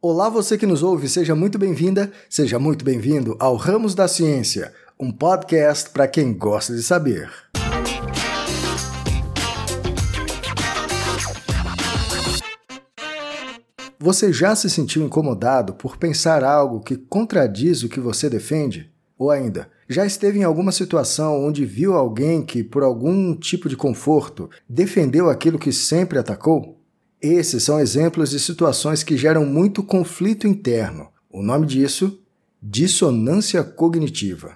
[0.00, 4.72] Olá, você que nos ouve, seja muito bem-vinda, seja muito bem-vindo ao Ramos da Ciência,
[4.96, 7.28] um podcast para quem gosta de saber.
[13.98, 18.92] Você já se sentiu incomodado por pensar algo que contradiz o que você defende?
[19.18, 23.76] Ou ainda, já esteve em alguma situação onde viu alguém que, por algum tipo de
[23.76, 26.77] conforto, defendeu aquilo que sempre atacou?
[27.20, 31.08] Esses são exemplos de situações que geram muito conflito interno.
[31.28, 32.22] O nome disso?
[32.62, 34.54] Dissonância cognitiva.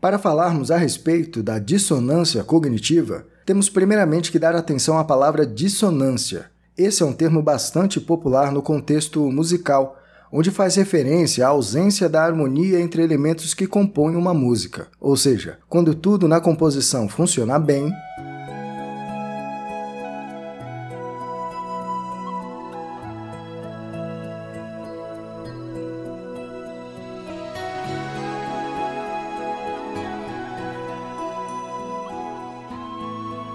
[0.00, 6.48] Para falarmos a respeito da dissonância cognitiva, temos primeiramente que dar atenção à palavra dissonância.
[6.78, 10.00] Esse é um termo bastante popular no contexto musical,
[10.38, 14.86] onde faz referência à ausência da harmonia entre elementos que compõem uma música.
[15.00, 17.90] Ou seja, quando tudo na composição funciona bem,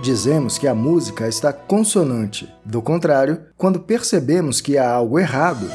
[0.02, 2.52] dizemos que a música está consonante.
[2.66, 5.70] Do contrário, quando percebemos que há algo errado,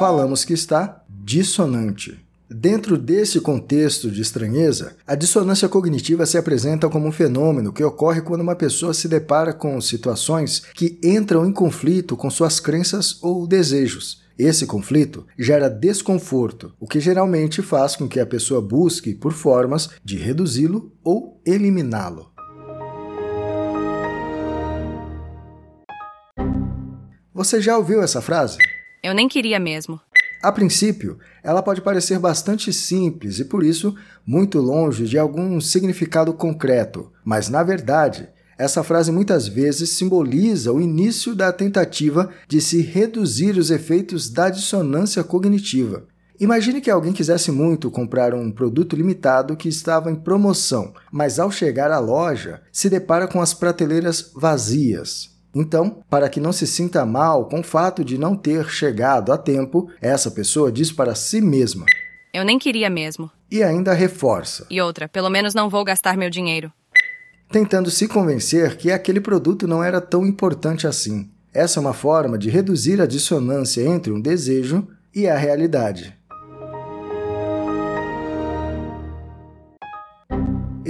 [0.00, 2.18] falamos que está dissonante.
[2.48, 8.22] Dentro desse contexto de estranheza, a dissonância cognitiva se apresenta como um fenômeno que ocorre
[8.22, 13.46] quando uma pessoa se depara com situações que entram em conflito com suas crenças ou
[13.46, 14.22] desejos.
[14.38, 19.90] Esse conflito gera desconforto, o que geralmente faz com que a pessoa busque por formas
[20.02, 22.30] de reduzi-lo ou eliminá-lo.
[27.34, 28.56] Você já ouviu essa frase?
[29.02, 30.00] Eu nem queria mesmo.
[30.42, 33.94] A princípio, ela pode parecer bastante simples e, por isso,
[34.26, 40.80] muito longe de algum significado concreto, mas, na verdade, essa frase muitas vezes simboliza o
[40.80, 46.04] início da tentativa de se reduzir os efeitos da dissonância cognitiva.
[46.38, 51.50] Imagine que alguém quisesse muito comprar um produto limitado que estava em promoção, mas ao
[51.50, 55.29] chegar à loja se depara com as prateleiras vazias.
[55.54, 59.38] Então, para que não se sinta mal com o fato de não ter chegado a
[59.38, 61.84] tempo, essa pessoa diz para si mesma:
[62.32, 63.30] Eu nem queria mesmo.
[63.50, 66.72] E ainda reforça: E outra, pelo menos não vou gastar meu dinheiro.
[67.50, 71.28] Tentando se convencer que aquele produto não era tão importante assim.
[71.52, 76.19] Essa é uma forma de reduzir a dissonância entre um desejo e a realidade.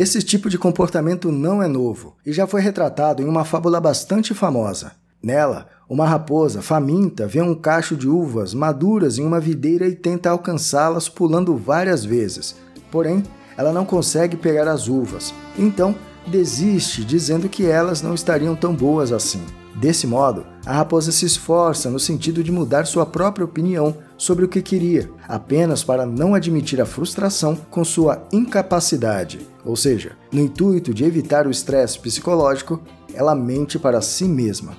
[0.00, 4.32] Esse tipo de comportamento não é novo e já foi retratado em uma fábula bastante
[4.32, 4.92] famosa.
[5.22, 10.30] Nela, uma raposa faminta vê um cacho de uvas maduras em uma videira e tenta
[10.30, 12.56] alcançá-las pulando várias vezes.
[12.90, 13.22] Porém,
[13.58, 15.34] ela não consegue pegar as uvas.
[15.58, 15.94] Então,
[16.26, 19.42] desiste, dizendo que elas não estariam tão boas assim.
[19.76, 24.48] Desse modo, a raposa se esforça no sentido de mudar sua própria opinião sobre o
[24.48, 29.49] que queria, apenas para não admitir a frustração com sua incapacidade.
[29.70, 32.82] Ou seja, no intuito de evitar o estresse psicológico,
[33.14, 34.76] ela mente para si mesma.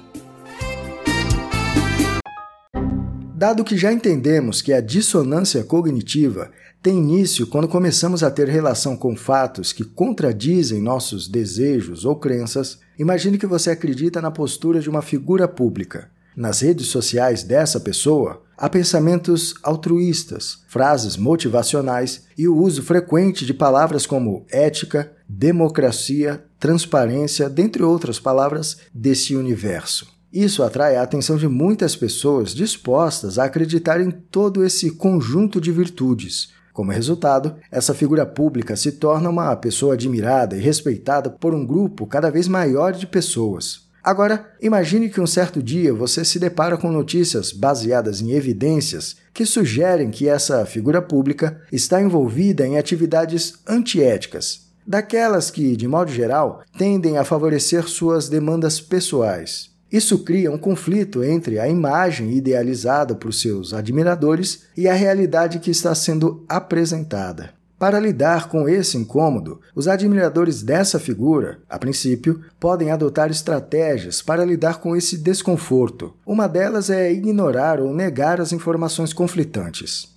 [3.33, 6.51] Dado que já entendemos que a dissonância cognitiva
[6.83, 12.79] tem início quando começamos a ter relação com fatos que contradizem nossos desejos ou crenças,
[12.99, 16.11] imagine que você acredita na postura de uma figura pública.
[16.35, 23.55] Nas redes sociais dessa pessoa, há pensamentos altruístas, frases motivacionais e o uso frequente de
[23.55, 30.07] palavras como ética, democracia, transparência, dentre outras palavras desse universo.
[30.31, 35.71] Isso atrai a atenção de muitas pessoas dispostas a acreditar em todo esse conjunto de
[35.71, 36.49] virtudes.
[36.71, 42.05] Como resultado, essa figura pública se torna uma pessoa admirada e respeitada por um grupo
[42.05, 43.89] cada vez maior de pessoas.
[44.03, 49.45] Agora, imagine que um certo dia você se depara com notícias baseadas em evidências que
[49.45, 56.63] sugerem que essa figura pública está envolvida em atividades antiéticas, daquelas que, de modo geral,
[56.77, 59.69] tendem a favorecer suas demandas pessoais.
[59.91, 65.69] Isso cria um conflito entre a imagem idealizada por seus admiradores e a realidade que
[65.69, 67.60] está sendo apresentada.
[67.81, 74.45] Para lidar com esse incômodo, os admiradores dessa figura, a princípio, podem adotar estratégias para
[74.45, 76.15] lidar com esse desconforto.
[76.23, 80.15] Uma delas é ignorar ou negar as informações conflitantes.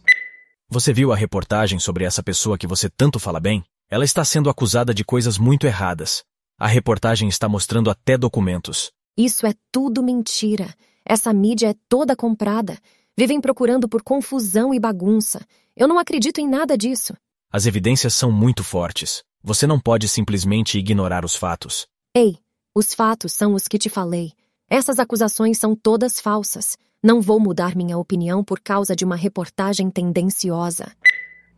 [0.69, 3.65] Você viu a reportagem sobre essa pessoa que você tanto fala bem?
[3.91, 6.23] Ela está sendo acusada de coisas muito erradas.
[6.61, 8.93] A reportagem está mostrando até documentos.
[9.17, 10.69] Isso é tudo mentira.
[11.03, 12.77] Essa mídia é toda comprada.
[13.17, 15.41] Vivem procurando por confusão e bagunça.
[15.75, 17.15] Eu não acredito em nada disso.
[17.55, 19.23] As evidências são muito fortes.
[19.41, 21.87] Você não pode simplesmente ignorar os fatos.
[22.13, 22.37] Ei,
[22.75, 24.33] os fatos são os que te falei.
[24.69, 26.77] Essas acusações são todas falsas.
[27.01, 30.91] Não vou mudar minha opinião por causa de uma reportagem tendenciosa.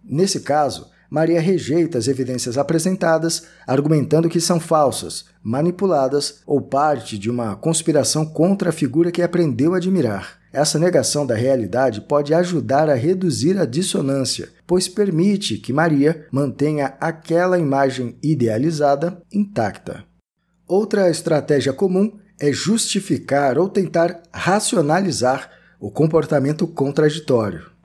[0.04, 7.30] Nesse caso, Maria rejeita as evidências apresentadas, argumentando que são falsas, manipuladas ou parte de
[7.30, 10.38] uma conspiração contra a figura que aprendeu a admirar.
[10.52, 16.94] Essa negação da realidade pode ajudar a reduzir a dissonância, pois permite que Maria mantenha
[17.00, 20.04] aquela imagem idealizada intacta.
[20.66, 27.75] Outra estratégia comum é justificar ou tentar racionalizar o comportamento contraditório.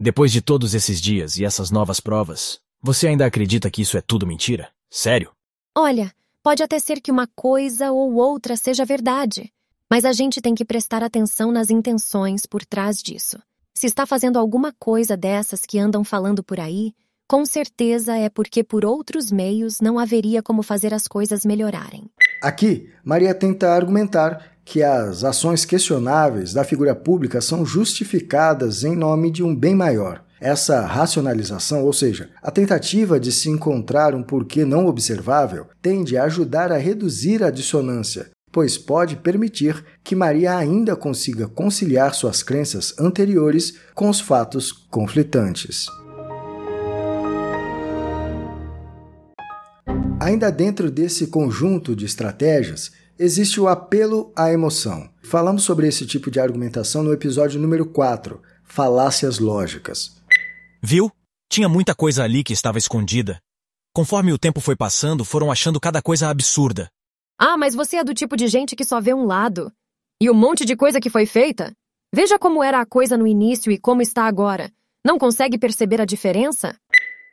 [0.00, 4.00] Depois de todos esses dias e essas novas provas, você ainda acredita que isso é
[4.00, 4.68] tudo mentira?
[4.88, 5.32] Sério?
[5.76, 9.52] Olha, pode até ser que uma coisa ou outra seja verdade,
[9.90, 13.42] mas a gente tem que prestar atenção nas intenções por trás disso.
[13.74, 16.94] Se está fazendo alguma coisa dessas que andam falando por aí,
[17.26, 22.08] com certeza é porque por outros meios não haveria como fazer as coisas melhorarem.
[22.40, 29.30] Aqui, Maria tenta argumentar que as ações questionáveis da figura pública são justificadas em nome
[29.30, 30.22] de um bem maior.
[30.38, 36.24] Essa racionalização, ou seja, a tentativa de se encontrar um porquê não observável, tende a
[36.24, 42.94] ajudar a reduzir a dissonância, pois pode permitir que Maria ainda consiga conciliar suas crenças
[43.00, 45.86] anteriores com os fatos conflitantes.
[50.20, 55.10] Ainda dentro desse conjunto de estratégias, existe o apelo à emoção.
[55.22, 60.16] Falamos sobre esse tipo de argumentação no episódio número 4, Falácias Lógicas.
[60.82, 61.10] Viu?
[61.50, 63.40] Tinha muita coisa ali que estava escondida.
[63.92, 66.88] Conforme o tempo foi passando, foram achando cada coisa absurda.
[67.38, 69.72] Ah, mas você é do tipo de gente que só vê um lado.
[70.20, 71.72] E o um monte de coisa que foi feita?
[72.14, 74.70] Veja como era a coisa no início e como está agora.
[75.04, 76.76] Não consegue perceber a diferença?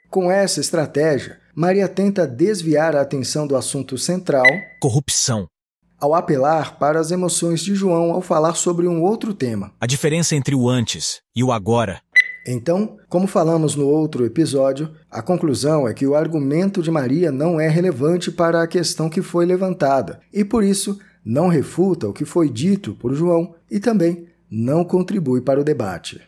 [0.09, 4.45] Com essa estratégia, Maria tenta desviar a atenção do assunto central
[4.79, 5.47] corrupção
[6.05, 9.71] ao apelar para as emoções de João ao falar sobre um outro tema.
[9.81, 11.99] A diferença entre o antes e o agora.
[12.47, 17.59] Então, como falamos no outro episódio, a conclusão é que o argumento de Maria não
[17.59, 22.23] é relevante para a questão que foi levantada e, por isso, não refuta o que
[22.23, 26.21] foi dito por João e também não contribui para o debate.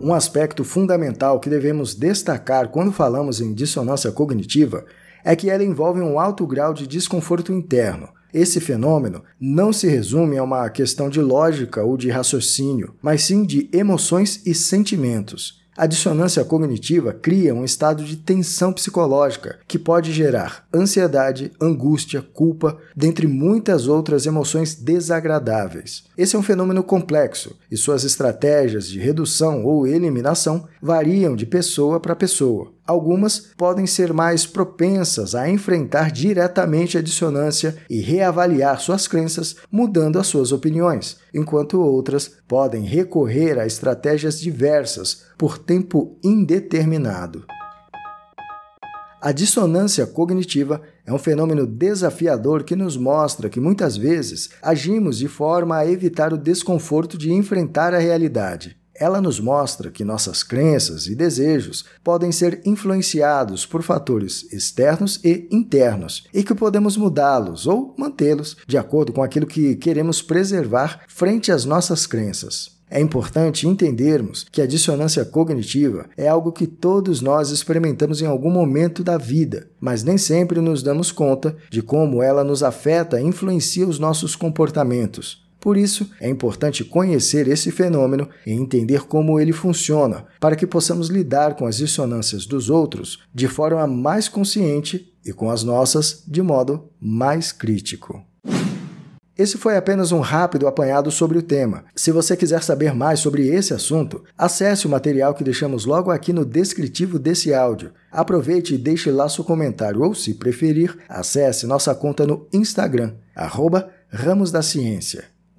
[0.00, 4.84] Um aspecto fundamental que devemos destacar quando falamos em dissonância cognitiva
[5.24, 8.08] é que ela envolve um alto grau de desconforto interno.
[8.32, 13.44] Esse fenômeno não se resume a uma questão de lógica ou de raciocínio, mas sim
[13.44, 15.62] de emoções e sentimentos.
[15.74, 22.76] A dissonância cognitiva cria um estado de tensão psicológica que pode gerar ansiedade, angústia, culpa,
[22.94, 26.04] dentre muitas outras emoções desagradáveis.
[26.16, 31.98] Esse é um fenômeno complexo e suas estratégias de redução ou eliminação variam de pessoa
[31.98, 32.70] para pessoa.
[32.84, 40.18] Algumas podem ser mais propensas a enfrentar diretamente a dissonância e reavaliar suas crenças, mudando
[40.18, 47.44] as suas opiniões, enquanto outras podem recorrer a estratégias diversas por tempo indeterminado.
[49.20, 55.28] A dissonância cognitiva é um fenômeno desafiador que nos mostra que muitas vezes agimos de
[55.28, 58.81] forma a evitar o desconforto de enfrentar a realidade.
[59.02, 65.48] Ela nos mostra que nossas crenças e desejos podem ser influenciados por fatores externos e
[65.50, 71.50] internos e que podemos mudá-los ou mantê-los de acordo com aquilo que queremos preservar frente
[71.50, 72.80] às nossas crenças.
[72.88, 78.52] É importante entendermos que a dissonância cognitiva é algo que todos nós experimentamos em algum
[78.52, 83.24] momento da vida, mas nem sempre nos damos conta de como ela nos afeta e
[83.24, 85.42] influencia os nossos comportamentos.
[85.62, 91.06] Por isso, é importante conhecer esse fenômeno e entender como ele funciona, para que possamos
[91.06, 96.42] lidar com as dissonâncias dos outros de forma mais consciente e com as nossas de
[96.42, 98.20] modo mais crítico.
[99.38, 101.84] Esse foi apenas um rápido apanhado sobre o tema.
[101.94, 106.32] Se você quiser saber mais sobre esse assunto, acesse o material que deixamos logo aqui
[106.32, 107.92] no descritivo desse áudio.
[108.10, 113.88] Aproveite e deixe lá seu comentário, ou, se preferir, acesse nossa conta no Instagram, arroba
[114.10, 115.31] Ramos da Ciência.